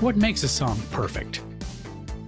[0.00, 1.42] What makes a song perfect?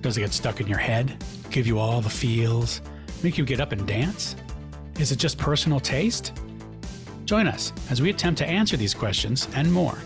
[0.00, 2.82] Does it get stuck in your head, give you all the feels,
[3.22, 4.34] make you get up and dance?
[4.98, 6.32] Is it just personal taste?
[7.26, 9.96] Join us as we attempt to answer these questions and more.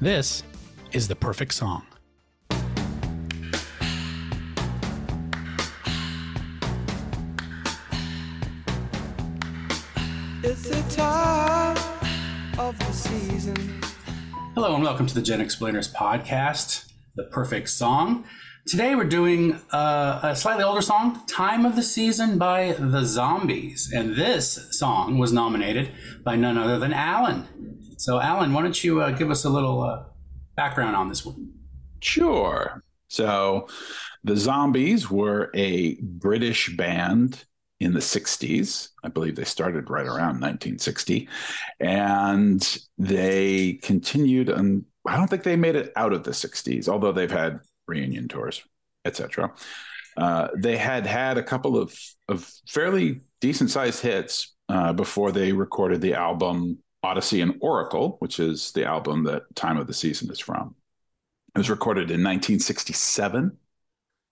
[0.00, 0.44] This
[0.92, 1.82] is The Perfect Song.
[10.42, 11.76] It's the time
[12.58, 13.91] of the season.
[14.54, 18.26] Hello and welcome to the GenXplainers podcast, The Perfect Song.
[18.66, 23.90] Today we're doing uh, a slightly older song, Time of the Season by The Zombies.
[23.94, 25.90] And this song was nominated
[26.22, 27.46] by none other than Alan.
[27.96, 30.04] So, Alan, why don't you uh, give us a little uh,
[30.54, 31.54] background on this one?
[32.00, 32.84] Sure.
[33.08, 33.68] So,
[34.22, 37.46] The Zombies were a British band
[37.82, 38.88] in the 60s.
[39.02, 41.28] I believe they started right around 1960.
[41.80, 47.12] And they continued, and I don't think they made it out of the 60s, although
[47.12, 48.62] they've had reunion tours,
[49.04, 49.52] etc.
[50.16, 51.98] Uh, they had had a couple of,
[52.28, 58.38] of fairly decent sized hits uh, before they recorded the album Odessey and Oracle, which
[58.38, 60.76] is the album that Time of the Season is from.
[61.54, 63.54] It was recorded in 1967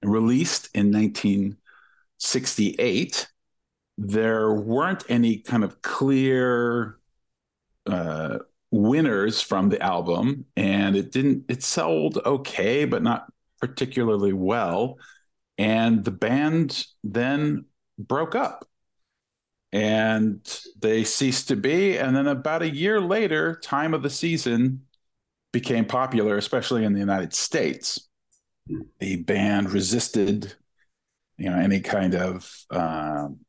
[0.03, 3.27] and released in 1968
[4.03, 6.97] there weren't any kind of clear
[7.85, 8.39] uh,
[8.71, 11.45] winners from the album, and it didn't.
[11.51, 14.97] It sold okay, but not particularly well.
[15.59, 17.67] And the band then
[17.99, 18.67] broke up,
[19.71, 20.41] and
[20.79, 21.99] they ceased to be.
[21.99, 24.87] And then about a year later, "Time of the Season"
[25.53, 28.09] became popular, especially in the United States.
[28.99, 30.55] The band resisted,
[31.37, 33.41] you know, any kind of um,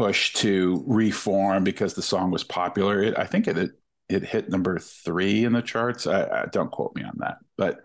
[0.00, 3.02] push to reform because the song was popular.
[3.02, 3.72] It, I think it, it,
[4.08, 6.06] it hit number three in the charts.
[6.06, 7.80] I, I don't quote me on that, but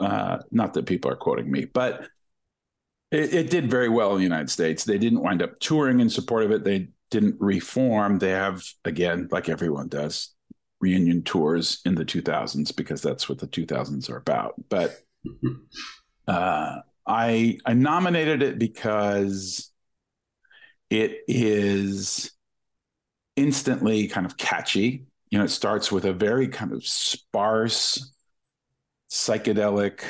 [0.00, 2.08] uh, not that people are quoting me, but
[3.12, 4.82] it, it, did very well in the United States.
[4.82, 6.64] They didn't wind up touring in support of it.
[6.64, 8.18] They didn't reform.
[8.18, 10.34] They have again, like everyone does,
[10.80, 14.54] reunion tours in the 2000s because that's what the 2000s are about.
[14.68, 15.00] But
[16.26, 19.70] uh, I I nominated it because
[20.90, 22.30] it is
[23.36, 25.06] instantly kind of catchy.
[25.30, 28.12] You know, it starts with a very kind of sparse
[29.10, 30.00] psychedelic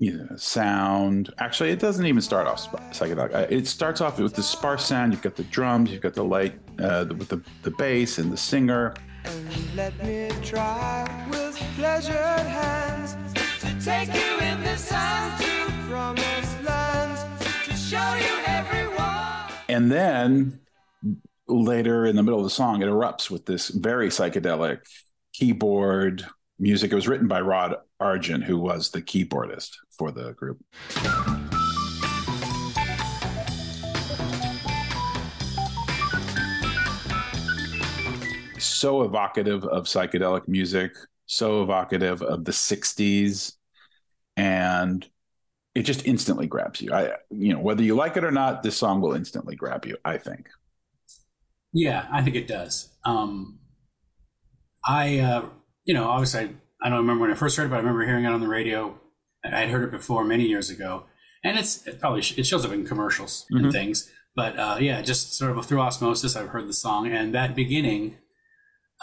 [0.00, 1.32] you know, sound.
[1.38, 3.34] Actually, it doesn't even start off psychedelic.
[3.34, 5.12] Uh, it starts off with the sparse sound.
[5.12, 8.36] You've got the drums, you've got the light uh, with the, the bass and the
[8.36, 8.94] singer.
[9.24, 9.46] And
[19.80, 20.60] and then
[21.48, 24.80] later in the middle of the song, it erupts with this very psychedelic
[25.32, 26.22] keyboard
[26.58, 26.92] music.
[26.92, 30.58] It was written by Rod Argent, who was the keyboardist for the group.
[38.58, 40.92] So evocative of psychedelic music,
[41.24, 43.54] so evocative of the 60s.
[44.36, 45.08] And
[45.74, 46.92] it just instantly grabs you.
[46.92, 49.96] I, you know, whether you like it or not, this song will instantly grab you.
[50.04, 50.48] I think.
[51.72, 52.92] Yeah, I think it does.
[53.04, 53.60] Um,
[54.84, 55.46] I, uh,
[55.84, 56.50] you know, obviously, I,
[56.82, 58.48] I don't remember when I first heard it, but I remember hearing it on the
[58.48, 58.98] radio.
[59.44, 61.04] I had heard it before many years ago,
[61.44, 63.64] and it's it probably it shows up in commercials mm-hmm.
[63.64, 64.10] and things.
[64.34, 68.18] But uh, yeah, just sort of through osmosis, I've heard the song, and that beginning,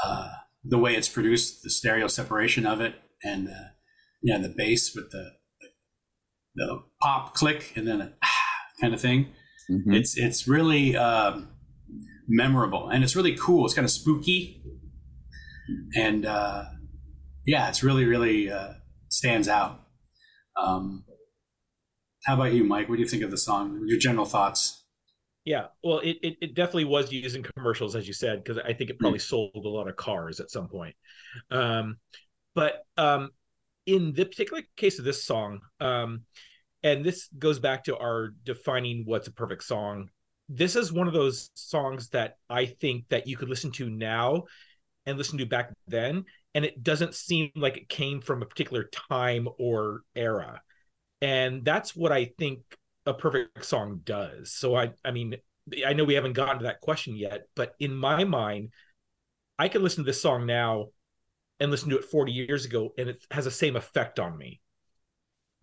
[0.03, 0.29] uh,
[0.63, 3.69] the way it's produced, the stereo separation of it, and uh,
[4.21, 5.31] yeah, the bass with the
[6.57, 8.13] the pop click and then a
[8.81, 9.27] kind of thing.
[9.69, 9.93] Mm-hmm.
[9.93, 11.49] It's it's really um,
[12.27, 13.65] memorable and it's really cool.
[13.65, 14.63] It's kind of spooky,
[15.95, 16.65] and uh,
[17.45, 18.73] yeah, it's really really uh,
[19.09, 19.81] stands out.
[20.55, 21.03] Um,
[22.25, 22.89] how about you, Mike?
[22.89, 23.83] What do you think of the song?
[23.85, 24.83] Your general thoughts?
[25.45, 28.73] Yeah, well, it, it, it definitely was used in commercials, as you said, because I
[28.73, 29.29] think it probably mm.
[29.29, 30.93] sold a lot of cars at some point.
[31.49, 31.99] Um,
[32.53, 33.29] but um,
[33.85, 36.23] in the particular case of this song, um,
[36.83, 40.09] and this goes back to our defining what's a perfect song.
[40.49, 44.43] This is one of those songs that I think that you could listen to now
[45.05, 48.89] and listen to back then, and it doesn't seem like it came from a particular
[49.09, 50.61] time or era.
[51.21, 52.61] And that's what I think
[53.05, 54.51] a perfect song does.
[54.53, 55.35] So I I mean,
[55.85, 58.69] I know we haven't gotten to that question yet, but in my mind,
[59.59, 60.87] I can listen to this song now
[61.59, 64.61] and listen to it 40 years ago and it has the same effect on me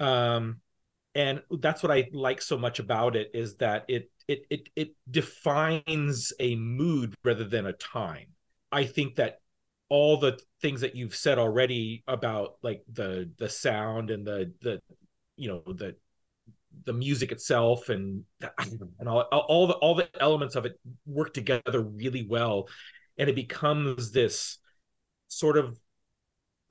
[0.01, 0.61] um
[1.15, 4.91] and that's what i like so much about it is that it it it, it
[5.11, 8.27] defines a mood rather than a time.
[8.73, 9.41] I think that
[9.89, 14.81] all the things that you've said already about like the the sound and the the
[15.37, 15.95] you know the
[16.85, 18.25] the music itself and
[18.99, 22.69] and all, all the all the elements of it work together really well.
[23.19, 24.59] And it becomes this
[25.29, 25.79] sort of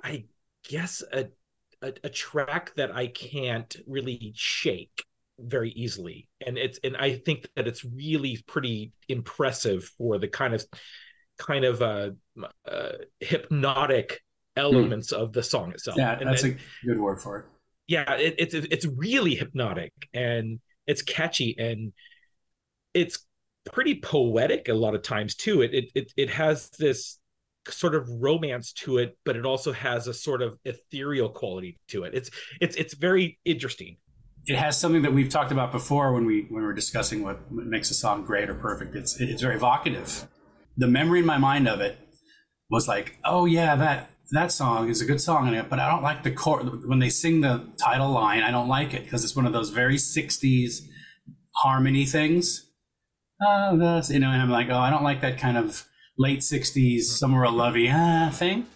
[0.03, 0.25] i
[0.69, 1.27] guess a,
[1.83, 5.03] a, a track that i can't really shake
[5.39, 6.27] very easily.
[6.45, 10.65] And it's and i think that it's really pretty impressive for the kind of
[11.37, 12.11] kind of uh,
[12.67, 14.21] uh hypnotic
[14.55, 15.17] elements mm.
[15.17, 15.97] of the song itself.
[15.97, 17.45] Yeah that's and, a good word for it.
[17.87, 21.93] Yeah it, it's it's really hypnotic and it's catchy and
[22.93, 23.25] it's
[23.65, 25.61] pretty poetic a lot of times too.
[25.61, 27.17] It it it, it has this
[27.69, 32.03] sort of romance to it but it also has a sort of ethereal quality to
[32.03, 32.29] it it's
[32.61, 33.97] it's it's very interesting
[34.45, 37.51] it has something that we've talked about before when we when we are discussing what
[37.51, 40.27] makes a song great or perfect it's it's very evocative
[40.77, 41.97] the memory in my mind of it
[42.69, 46.23] was like oh yeah that that song is a good song, but I don't like
[46.23, 46.87] the chord.
[46.87, 49.69] When they sing the title line, I don't like it because it's one of those
[49.69, 50.81] very 60s
[51.57, 52.71] harmony things.
[53.41, 55.85] Oh, that's, you know, and I'm like, oh, I don't like that kind of
[56.17, 58.67] late 60s Summer of Lovey ah, thing.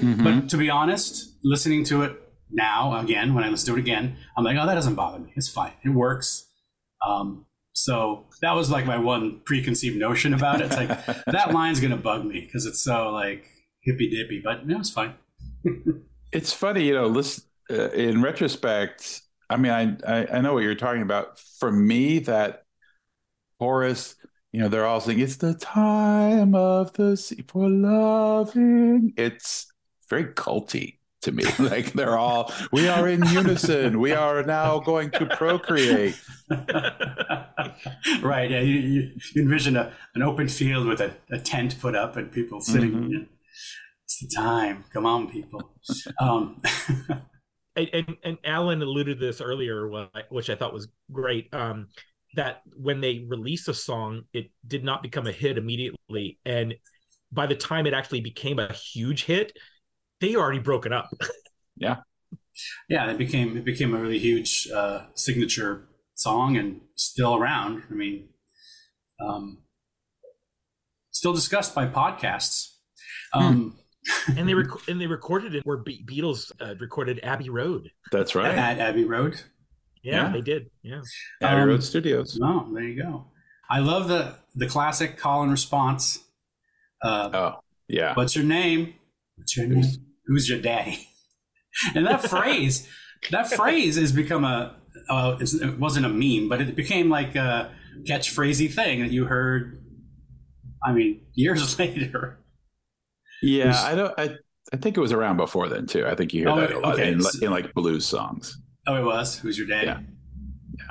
[0.00, 0.24] Mm-hmm.
[0.24, 2.20] But to be honest, listening to it
[2.50, 5.32] now again, when I listen to it again, I'm like, oh, that doesn't bother me.
[5.36, 5.72] It's fine.
[5.84, 6.46] It works.
[7.06, 10.66] Um, so that was like my one preconceived notion about it.
[10.66, 10.88] It's like
[11.26, 13.46] that line's gonna bug me because it's so like
[13.82, 15.14] hippy dippy, but no, it's fine.
[16.32, 17.06] it's funny, you know.
[17.06, 21.38] Listen, uh, in retrospect, I mean, I, I, I know what you're talking about.
[21.38, 22.62] For me, that
[23.58, 24.14] chorus,
[24.52, 29.12] you know, they're all saying it's the time of the sea for loving.
[29.16, 29.66] It's
[30.08, 31.44] very culty to me.
[31.58, 34.00] like they're all, we are in unison.
[34.00, 36.18] We are now going to procreate.
[38.22, 38.50] right.
[38.50, 38.60] Yeah.
[38.60, 42.60] You, you envision a, an open field with a, a tent put up and people
[42.60, 42.92] sitting.
[42.92, 43.08] Mm-hmm.
[43.08, 43.26] You know,
[44.04, 44.84] it's the time.
[44.92, 45.72] Come on, people.
[46.20, 46.62] Um,
[47.80, 49.90] and, and, and Alan alluded to this earlier,
[50.30, 51.52] which I thought was great.
[51.52, 51.88] Um,
[52.34, 56.74] that when they release a song, it did not become a hit immediately, and
[57.32, 59.56] by the time it actually became a huge hit,
[60.20, 61.10] they already broken up.
[61.76, 61.96] yeah.
[62.88, 67.84] Yeah, it became it became a really huge uh, signature song and still around.
[67.90, 68.28] I mean,
[69.24, 69.58] um,
[71.10, 72.74] still discussed by podcasts.
[73.32, 73.68] Um, hmm.
[74.36, 77.90] And they rec- and they recorded it where Be- Beatles uh, recorded Abbey Road.
[78.12, 78.54] That's right.
[78.56, 79.40] At Abbey Road.
[80.02, 80.32] Yeah, yeah.
[80.32, 80.70] they did.
[80.82, 81.00] Yeah.
[81.42, 82.38] Abbey um, Road Studios.
[82.42, 83.26] Oh, there you go.
[83.70, 86.24] I love the the classic call and response.
[87.02, 88.14] Uh, oh, yeah.
[88.14, 88.94] What's your name?
[89.36, 89.84] What's your name?
[90.26, 91.06] who's your daddy?
[91.94, 92.88] And that phrase,
[93.30, 94.74] that phrase has become a,
[95.08, 97.72] uh, it wasn't a meme, but it became like a
[98.08, 99.80] catchphrasey thing that you heard.
[100.84, 102.40] I mean, years later.
[103.42, 104.14] Yeah, was, I don't.
[104.18, 104.36] I
[104.72, 106.06] I think it was around before then too.
[106.06, 107.12] I think you hear oh, that a lot okay.
[107.12, 108.58] in, in, like blues songs.
[108.86, 109.38] Oh, it was.
[109.38, 109.86] Who's your daddy?
[109.86, 110.00] Yeah.
[110.78, 110.84] Yeah.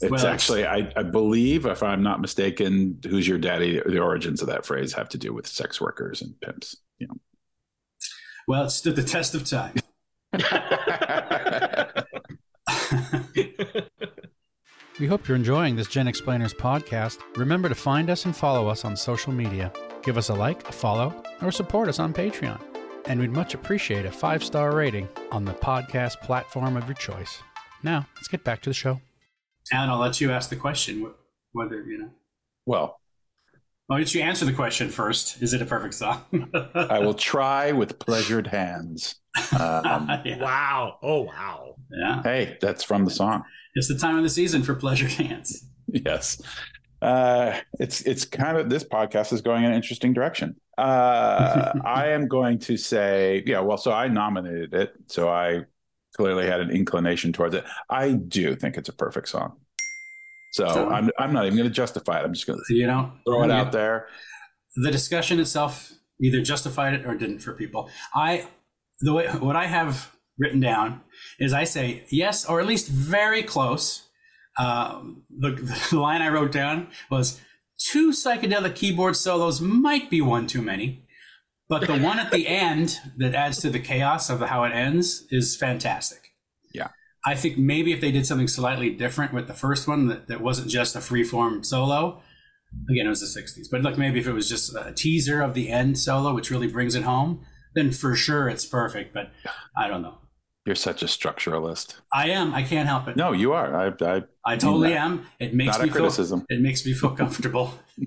[0.00, 4.42] It's well, actually, I, I believe, if I'm not mistaken, "Who's your daddy?" The origins
[4.42, 6.76] of that phrase have to do with sex workers and pimps.
[6.98, 7.14] You know.
[8.46, 9.74] Well, it stood the test of time.
[15.00, 17.18] we hope you're enjoying this GenXplainers podcast.
[17.36, 19.72] Remember to find us and follow us on social media.
[20.02, 22.60] Give us a like, a follow, or support us on Patreon.
[23.06, 27.42] And we'd much appreciate a five star rating on the podcast platform of your choice.
[27.82, 29.00] Now, let's get back to the show.
[29.72, 31.10] Alan, I'll let you ask the question
[31.52, 32.10] whether, you know.
[32.66, 32.98] Well,
[33.86, 35.42] why don't you answer the question first?
[35.42, 36.24] Is it a perfect song?
[36.74, 39.16] I will try with pleasured hands.
[39.52, 40.42] Um, yeah.
[40.42, 40.98] Wow.
[41.02, 41.76] Oh, wow.
[41.90, 42.22] Yeah.
[42.22, 43.44] Hey, that's from the song.
[43.74, 45.66] It's the time of the season for pleasured hands.
[45.86, 46.40] Yes.
[47.04, 50.56] Uh, it's it's kind of this podcast is going in an interesting direction.
[50.78, 53.60] Uh, I am going to say, yeah.
[53.60, 55.64] Well, so I nominated it, so I
[56.16, 57.64] clearly had an inclination towards it.
[57.90, 59.56] I do think it's a perfect song.
[60.52, 62.24] So, so I'm I'm not even going to justify it.
[62.24, 64.08] I'm just going to you know throw it out there.
[64.76, 65.92] The discussion itself
[66.22, 67.90] either justified it or didn't for people.
[68.14, 68.48] I
[69.00, 71.02] the way what I have written down
[71.38, 74.08] is I say yes or at least very close.
[74.58, 75.50] Uh, the,
[75.90, 77.40] the line I wrote down was
[77.78, 81.06] two psychedelic keyboard solos might be one too many,
[81.68, 85.26] but the one at the end that adds to the chaos of how it ends
[85.30, 86.32] is fantastic.
[86.72, 86.88] Yeah.
[87.24, 90.40] I think maybe if they did something slightly different with the first one that, that
[90.40, 92.22] wasn't just a freeform solo,
[92.90, 95.54] again, it was the 60s, but like maybe if it was just a teaser of
[95.54, 97.44] the end solo, which really brings it home,
[97.74, 99.14] then for sure it's perfect.
[99.14, 99.30] But
[99.76, 100.18] I don't know.
[100.66, 101.96] You're such a structuralist.
[102.12, 102.54] I am.
[102.54, 103.16] I can't help it.
[103.16, 103.76] No, you are.
[103.76, 104.98] I, I I totally that.
[104.98, 105.26] am.
[105.38, 106.46] It makes not me a criticism.
[106.48, 106.58] feel.
[106.58, 107.74] It makes me feel comfortable.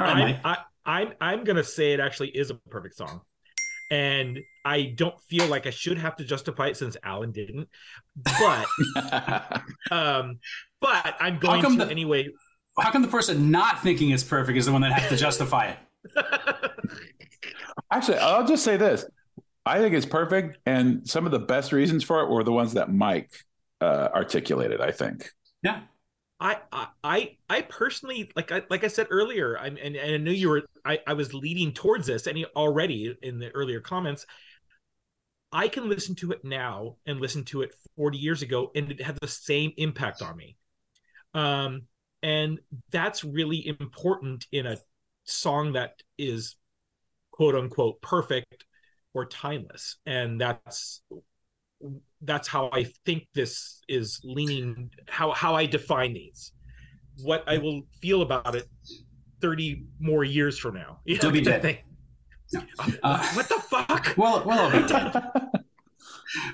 [0.00, 3.20] All right, I'm, I, I'm I'm gonna say it actually is a perfect song,
[3.90, 7.68] and I don't feel like I should have to justify it since Alan didn't,
[8.16, 8.66] but
[9.90, 10.38] um,
[10.80, 12.28] but I'm going come to the- anyway.
[12.80, 15.66] How come the person not thinking it's perfect is the one that has to justify
[15.66, 15.78] it?
[17.92, 19.04] Actually, I'll just say this.
[19.66, 20.58] I think it's perfect.
[20.66, 23.30] And some of the best reasons for it were the ones that Mike
[23.80, 25.30] uh, articulated, I think.
[25.62, 25.80] Yeah.
[26.40, 30.16] I, I I I personally like I like I said earlier, I'm and, and I
[30.18, 33.80] knew you were I, I was leading towards this and you- already in the earlier
[33.80, 34.26] comments.
[35.52, 39.00] I can listen to it now and listen to it 40 years ago and it
[39.00, 40.56] had the same impact on me.
[41.32, 41.82] Um
[42.22, 42.58] and
[42.90, 44.78] that's really important in a
[45.24, 46.56] song that is
[47.30, 48.64] quote unquote perfect
[49.14, 49.96] or timeless.
[50.06, 51.02] And that's
[52.22, 56.52] that's how I think this is leaning how how I define these.
[57.22, 58.66] What I will feel about it
[59.40, 61.00] 30 more years from now.
[61.06, 61.62] You You'll be dead.
[61.62, 61.78] thing.
[63.02, 64.14] Uh, what the fuck?
[64.16, 65.22] Well, we'll all be dead.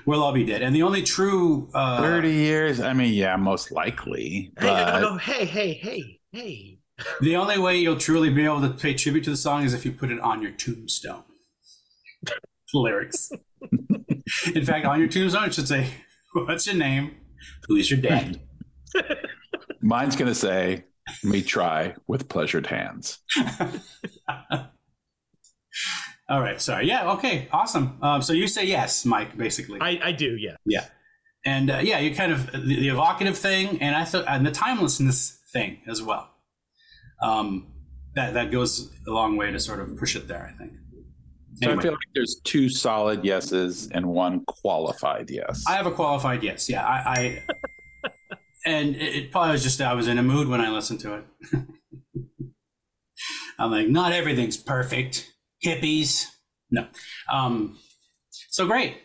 [0.05, 0.61] We'll all be dead.
[0.61, 2.79] And the only true uh, 30 years?
[2.79, 4.51] I mean, yeah, most likely.
[4.59, 6.77] Hey, no, no, hey, hey, hey, hey.
[7.21, 9.85] The only way you'll truly be able to pay tribute to the song is if
[9.85, 11.23] you put it on your tombstone.
[12.73, 13.31] Lyrics.
[14.55, 15.87] In fact, on your tombstone, it should say,
[16.33, 17.15] What's your name?
[17.67, 18.39] Who's your dad?
[19.81, 20.85] mine's going to say,
[21.23, 23.19] me try with pleasured hands.
[26.29, 26.61] All right.
[26.61, 26.87] Sorry.
[26.87, 27.11] Yeah.
[27.13, 27.49] Okay.
[27.51, 27.97] Awesome.
[28.01, 29.79] Um, so you say yes, Mike, basically.
[29.81, 30.55] I, I do, yeah.
[30.65, 30.85] yeah.
[31.43, 34.51] And uh, yeah, you kind of the, the evocative thing, and I thought, and the
[34.51, 36.29] timelessness thing as well.
[37.21, 37.67] Um,
[38.13, 40.53] that that goes a long way to sort of push it there.
[40.53, 40.73] I think.
[41.55, 41.79] So Anyway.
[41.79, 45.63] I feel like there's two solid yeses and one qualified yes.
[45.67, 46.69] I have a qualified yes.
[46.69, 47.43] Yeah, I,
[48.05, 48.09] I
[48.65, 51.15] and it, it probably was just I was in a mood when I listened to
[51.15, 51.25] it.
[53.59, 55.31] I'm like, not everything's perfect.
[55.63, 56.25] Hippies,
[56.71, 56.87] no.
[57.31, 57.77] Um,
[58.49, 58.97] so great,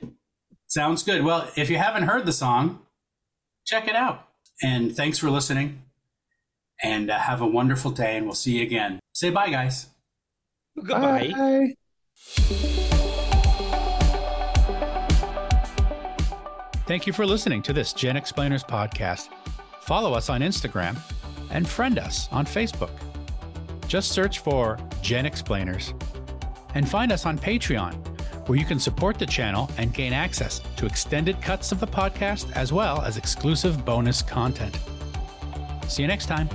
[0.68, 1.24] sounds good.
[1.24, 2.80] Well, if you haven't heard the song,
[3.66, 4.28] check it out.
[4.62, 5.82] And thanks for listening.
[6.82, 8.16] And uh, have a wonderful day.
[8.16, 9.00] And we'll see you again.
[9.12, 9.88] Say bye, guys.
[10.76, 11.32] Goodbye.
[11.32, 11.74] Bye.
[16.86, 19.28] Thank you for listening to this GenXplainers podcast.
[19.80, 20.96] Follow us on Instagram
[21.50, 22.92] and friend us on Facebook.
[23.88, 26.00] Just search for GenXplainers
[26.74, 27.94] and find us on Patreon,
[28.48, 32.52] where you can support the channel and gain access to extended cuts of the podcast
[32.52, 34.78] as well as exclusive bonus content.
[35.88, 36.48] See you next time.